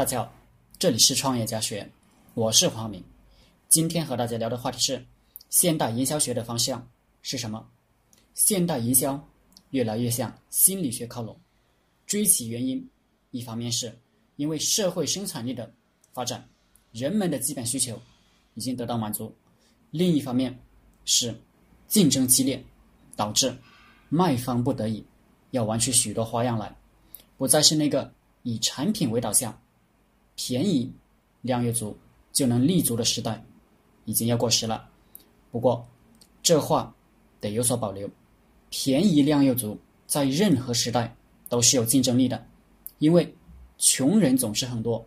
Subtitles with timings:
[0.00, 0.32] 大家好，
[0.78, 1.92] 这里是创业家学院，
[2.32, 3.04] 我是黄明。
[3.68, 5.04] 今天和大家聊的话题是：
[5.50, 6.88] 现代营销学的方向
[7.20, 7.68] 是什么？
[8.32, 9.22] 现代营销
[9.72, 11.38] 越来越向心理学靠拢，
[12.06, 12.88] 追其原因，
[13.30, 13.94] 一方面是
[14.36, 15.70] 因为社会生产力的
[16.14, 16.48] 发展，
[16.92, 18.00] 人们的基本需求
[18.54, 19.30] 已经得到满足；
[19.90, 20.58] 另一方面
[21.04, 21.38] 是
[21.88, 22.64] 竞争激烈，
[23.16, 23.54] 导致
[24.08, 25.04] 卖方不得已
[25.50, 26.74] 要玩出许多花样来，
[27.36, 28.10] 不再是那个
[28.44, 29.54] 以产品为导向。
[30.42, 30.90] 便宜
[31.42, 31.94] 量越足
[32.32, 33.44] 就能立足的时代，
[34.06, 34.88] 已经要过时了。
[35.50, 35.86] 不过，
[36.42, 36.94] 这话
[37.40, 38.08] 得有所保留。
[38.70, 41.14] 便宜量又足，在任何时代
[41.50, 42.42] 都是有竞争力的，
[43.00, 43.34] 因为
[43.76, 45.06] 穷人总是很多，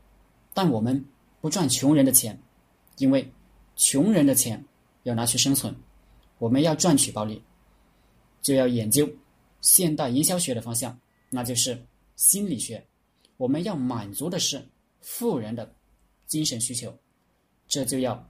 [0.54, 1.04] 但我们
[1.42, 2.40] 不赚穷人的钱，
[3.00, 3.28] 因为
[3.76, 4.64] 穷人的钱
[5.02, 5.76] 要拿去生存，
[6.38, 7.42] 我们要赚取暴利，
[8.44, 9.10] 就要研究
[9.62, 10.96] 现代营销学的方向，
[11.32, 11.84] 那就是
[12.18, 12.86] 心理学。
[13.38, 14.64] 我们要满足的是。
[15.04, 15.72] 富人的
[16.26, 16.98] 精神需求，
[17.68, 18.28] 这就要，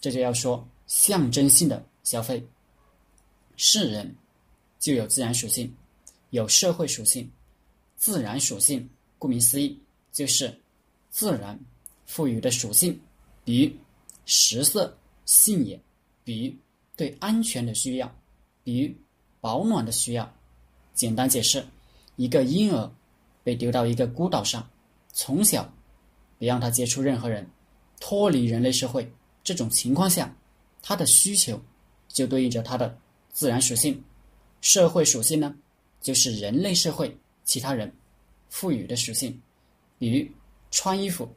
[0.00, 2.42] 这就要说象征性的消费。
[3.56, 4.16] 是人
[4.78, 5.70] 就有自然属性，
[6.30, 7.30] 有社会属性。
[7.96, 8.88] 自然属性
[9.18, 9.78] 顾名思义
[10.10, 10.58] 就是
[11.10, 11.58] 自然
[12.06, 12.98] 赋予的属性，
[13.44, 13.72] 比如
[14.24, 15.78] 食色性也，
[16.24, 16.54] 比如
[16.96, 18.10] 对安全的需要，
[18.64, 18.94] 比如
[19.40, 20.34] 保暖的需要。
[20.94, 21.62] 简单解释，
[22.16, 22.90] 一个婴儿
[23.42, 24.66] 被丢到一个孤岛上，
[25.12, 25.70] 从小。
[26.40, 27.46] 别让他接触任何人，
[28.00, 29.12] 脱离人类社会。
[29.44, 30.34] 这种情况下，
[30.80, 31.60] 他的需求
[32.08, 32.98] 就对应着他的
[33.30, 34.02] 自然属性。
[34.62, 35.54] 社会属性呢，
[36.00, 37.94] 就是人类社会其他人
[38.48, 39.38] 赋予的属性。
[39.98, 40.26] 比如
[40.70, 41.28] 穿衣服，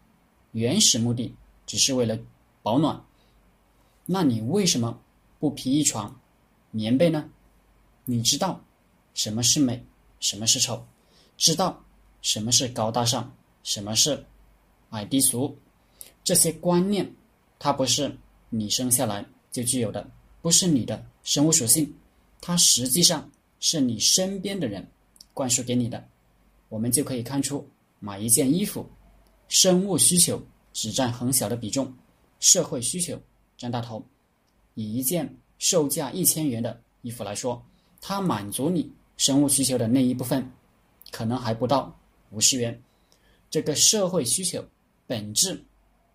[0.53, 2.17] 原始目的只是为了
[2.61, 3.05] 保暖。
[4.05, 5.01] 那你为什么
[5.37, 6.17] 不披一床
[6.71, 7.29] 棉被呢？
[8.05, 8.63] 你知道
[9.13, 9.85] 什么是美，
[10.21, 10.87] 什么是丑，
[11.35, 11.83] 知道
[12.21, 14.25] 什么是高大上，什么是。
[14.93, 15.57] 矮低俗，
[16.23, 17.11] 这些观念，
[17.57, 18.15] 它不是
[18.49, 20.07] 你生下来就具有的，
[20.39, 21.91] 不是你的生物属性，
[22.39, 23.27] 它实际上
[23.59, 24.87] 是你身边的人
[25.33, 26.07] 灌输给你的。
[26.69, 27.67] 我们就可以看出，
[27.99, 28.87] 买一件衣服，
[29.47, 30.39] 生物需求
[30.73, 31.91] 只占很小的比重，
[32.39, 33.19] 社会需求
[33.57, 34.03] 占大头。
[34.75, 37.59] 以一件售价一千元的衣服来说，
[37.99, 40.47] 它满足你生物需求的那一部分，
[41.09, 42.79] 可能还不到五十元。
[43.49, 44.63] 这个社会需求。
[45.07, 45.63] 本质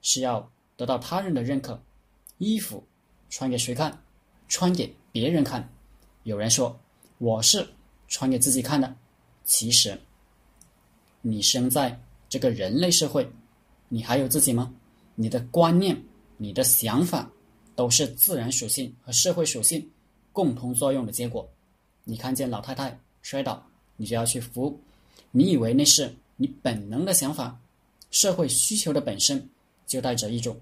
[0.02, 1.80] 是要得到他人的认可。
[2.38, 2.82] 衣服
[3.30, 4.02] 穿给谁看？
[4.48, 5.68] 穿给别人看。
[6.22, 6.78] 有人说
[7.18, 7.68] 我是
[8.06, 8.94] 穿给自己看的。
[9.44, 9.98] 其实，
[11.20, 13.28] 你生在这个人类社会，
[13.88, 14.74] 你还有自己吗？
[15.14, 16.00] 你的观念、
[16.36, 17.30] 你的想法，
[17.74, 19.90] 都是自然属性和社会属性
[20.32, 21.48] 共同作用的结果。
[22.04, 23.66] 你看见老太太摔倒，
[23.96, 24.78] 你就要去扶，
[25.30, 27.58] 你以为那是你本能的想法？
[28.10, 29.48] 社会需求的本身
[29.86, 30.58] 就带着一种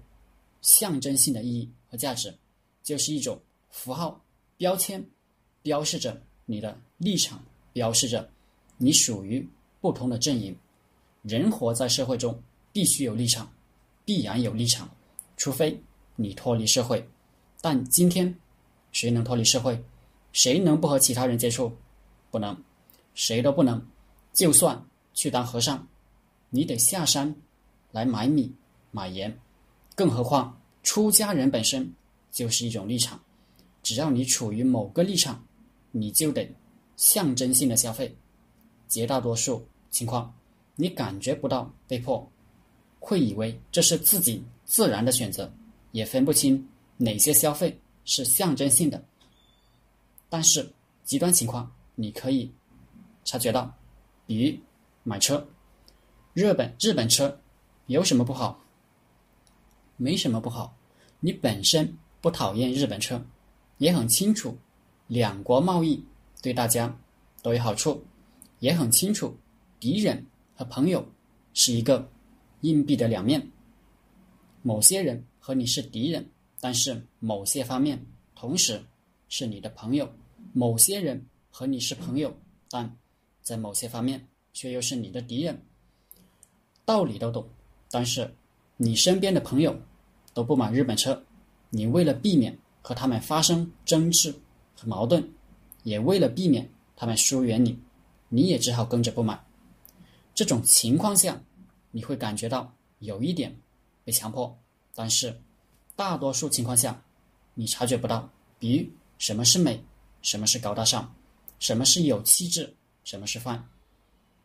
[0.61, 2.33] 象征性的意义和价值，
[2.83, 4.21] 就是一种符号
[4.57, 5.03] 标签，
[5.61, 7.43] 标示着你的立场，
[7.73, 8.29] 标示着
[8.77, 9.47] 你属于
[9.79, 10.55] 不同的阵营。
[11.23, 12.41] 人活在社会中，
[12.71, 13.51] 必须有立场，
[14.05, 14.89] 必然有立场，
[15.35, 15.77] 除非
[16.15, 17.05] 你脱离社会。
[17.59, 18.33] 但今天，
[18.91, 19.83] 谁能脱离社会？
[20.31, 21.71] 谁能不和其他人接触？
[22.29, 22.55] 不能，
[23.13, 23.85] 谁都不能。
[24.33, 25.87] 就算去当和尚。
[26.49, 27.35] 你得下山
[27.91, 28.53] 来买米
[28.91, 29.37] 买盐，
[29.95, 31.93] 更何况出家人本身
[32.31, 33.19] 就是一种立场。
[33.83, 35.43] 只要你处于某个立场，
[35.91, 36.49] 你就得
[36.95, 38.15] 象征性的消费。
[38.87, 40.33] 绝大多数情况，
[40.75, 42.29] 你感觉不到被迫，
[42.99, 45.51] 会以为这是自己自然的选择，
[45.91, 46.65] 也分不清
[46.95, 49.03] 哪些消费是象征性的。
[50.29, 50.71] 但是
[51.03, 52.49] 极端情况你可以
[53.25, 53.73] 察觉到，
[54.25, 54.57] 比如
[55.03, 55.45] 买车。
[56.37, 57.41] 日本日本车
[57.87, 58.63] 有什么不好？
[59.95, 60.77] 没什么不好。
[61.19, 63.19] 你本身不讨厌日本车，
[63.79, 64.55] 也很清楚
[65.07, 66.05] 两国贸易
[66.39, 66.95] 对大家
[67.41, 68.05] 都有好处，
[68.59, 69.35] 也很清楚
[69.79, 71.03] 敌人和朋友
[71.55, 72.07] 是一个
[72.61, 73.41] 硬币的两面。
[74.61, 76.23] 某些人和你是敌人，
[76.59, 77.99] 但是某些方面
[78.35, 78.79] 同时
[79.27, 80.05] 是你的朋友；
[80.53, 82.31] 某些人和你是朋友，
[82.69, 82.95] 但
[83.41, 85.59] 在某些方面却又是你的敌人。
[86.87, 87.45] 道理都懂，
[87.91, 88.33] 但是
[88.77, 89.77] 你身边的朋友
[90.33, 91.21] 都不买日本车，
[91.69, 94.33] 你为了避免和他们发生争执
[94.73, 95.29] 和矛盾，
[95.83, 97.77] 也为了避免他们疏远你，
[98.29, 99.37] 你也只好跟着不买。
[100.33, 101.43] 这种情况下，
[101.91, 103.53] 你会感觉到有一点
[104.05, 104.57] 被强迫，
[104.95, 105.41] 但是
[105.93, 107.03] 大多数情况下，
[107.53, 108.29] 你察觉不到。
[108.59, 109.83] 比如什么是美，
[110.21, 111.13] 什么是高大上，
[111.59, 112.73] 什么是有气质，
[113.03, 113.67] 什么是范，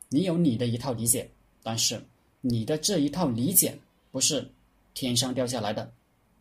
[0.08, 1.30] 你有你的一套理解，
[1.62, 2.04] 但是。
[2.44, 3.78] 你的这一套理解
[4.10, 4.50] 不是
[4.94, 5.90] 天上掉下来的，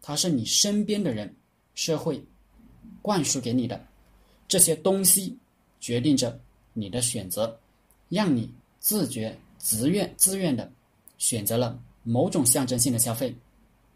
[0.02, 1.34] 它是你身边的人、
[1.76, 2.22] 社会
[3.02, 3.86] 灌输给你的。
[4.48, 5.38] 这些东西
[5.80, 6.38] 决定着
[6.74, 7.58] 你的选择，
[8.10, 10.70] 让你自觉、自愿、自愿的
[11.20, 13.34] 选择了某种象征性的消费，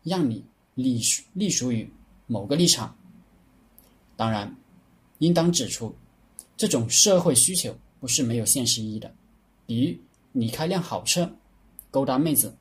[0.03, 1.91] 让你隶属隶属于
[2.27, 2.95] 某个立场。
[4.15, 4.55] 当然，
[5.17, 5.93] 应当指出，
[6.55, 9.11] 这种社会需求不是没有现实意义的，
[9.65, 9.97] 比如
[10.31, 11.29] 你开辆好车。
[11.95, 12.53] 勾搭妹子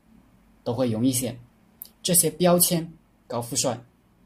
[0.63, 1.37] 都会容易些，
[2.05, 2.89] 这些标签、
[3.27, 3.77] 高富帅、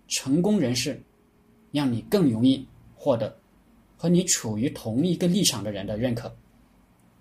[0.06, 1.02] 成功人士，
[1.72, 3.34] 让你更容易获得
[3.96, 6.30] 和你处于同一个立场的人的认可，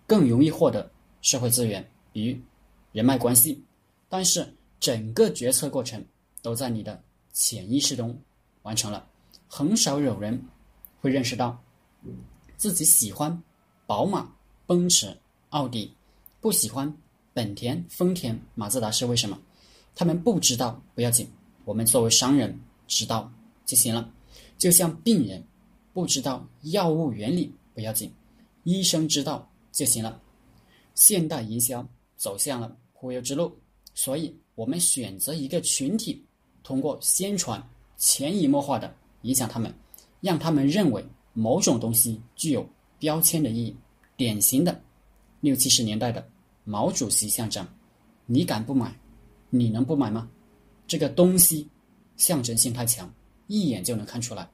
[0.06, 0.92] 更容易获得
[1.22, 2.38] 社会资源，与
[2.92, 3.64] 人脉关系。
[4.10, 4.46] 但是
[4.82, 6.04] 整个决策过程
[6.42, 7.02] 都在你的
[7.32, 8.14] 潜意识中
[8.64, 9.08] 完成了，
[9.48, 10.38] 很少有人
[11.00, 11.58] 会认识到
[12.58, 13.42] 自己喜欢
[13.86, 14.30] 宝马、
[14.66, 15.18] 奔驰、
[15.52, 15.90] 奥迪，
[16.42, 16.94] 不喜欢。
[17.38, 19.40] 本田、丰田、马自达是为什么？
[19.94, 21.30] 他们不知道不要紧，
[21.66, 23.32] 我们作为商人知道
[23.64, 24.12] 就行了。
[24.58, 25.44] 就像病人
[25.94, 28.12] 不知道药物原理不要紧，
[28.64, 30.20] 医生知道就行了。
[30.96, 33.56] 现代营销走向了忽悠之路，
[33.94, 36.26] 所以我们选择一个群体，
[36.64, 37.64] 通过宣传
[37.98, 38.92] 潜移默化的
[39.22, 39.72] 影响他们，
[40.22, 42.68] 让他们认为某种东西具有
[42.98, 43.76] 标签的意义。
[44.16, 44.82] 典型的
[45.40, 46.28] 六七十年代的。
[46.70, 47.66] 毛主席象征，
[48.26, 48.94] 你敢不买？
[49.50, 50.30] 你能不买吗？
[50.86, 51.66] 这个东西
[52.18, 53.10] 象征性太强，
[53.48, 54.46] 一眼就能看出来。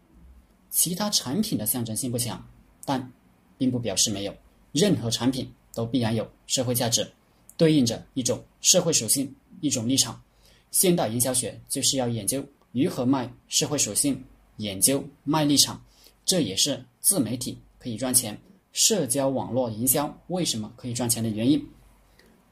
[0.69, 2.47] 其他产品的象征性不强，
[2.85, 3.11] 但
[3.57, 4.35] 并不表示没有。
[4.73, 7.11] 任何产品都必然有社会价值，
[7.57, 10.21] 对应着一种社会属性、一种立场。
[10.69, 14.23] 现代营销学就是要研究如何卖社会属性，
[14.57, 15.83] 研究卖立场。
[16.23, 18.39] 这也是自媒体可以赚钱，
[18.71, 21.67] 社交网络营销为什么可以赚钱的原因。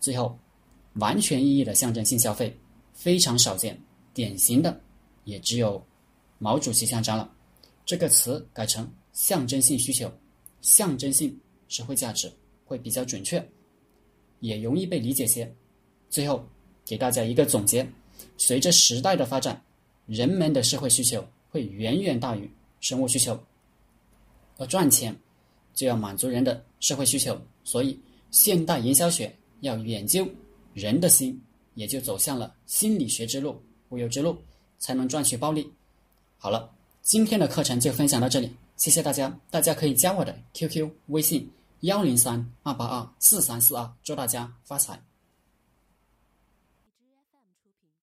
[0.01, 0.37] 最后，
[0.95, 2.53] 完全意义的象征性消费
[2.91, 3.79] 非常少见，
[4.15, 4.81] 典型的
[5.25, 5.81] 也只有
[6.39, 7.31] 毛主席象征了。
[7.85, 10.11] 这个词改成象征性需求，
[10.61, 12.31] 象征性社会价值
[12.65, 13.47] 会比较准确，
[14.39, 15.49] 也容易被理解些。
[16.09, 16.43] 最后
[16.83, 17.87] 给大家一个总结：
[18.37, 19.63] 随着时代的发展，
[20.07, 22.49] 人们的社会需求会远远大于
[22.79, 23.39] 生物需求，
[24.57, 25.15] 而赚钱
[25.75, 27.99] 就要满足人的社会需求，所以
[28.31, 29.31] 现代营销学。
[29.61, 30.27] 要研究
[30.73, 31.41] 人的心，
[31.73, 33.59] 也就走向了心理学之路、
[33.89, 34.37] 忽悠之路，
[34.77, 35.71] 才能赚取暴利。
[36.37, 36.69] 好了，
[37.01, 39.39] 今天的课程就分享到这里，谢谢大家。
[39.49, 41.49] 大家可以加我的 QQ 微信
[41.81, 45.10] 幺零三二八二四三四二，祝大家发财。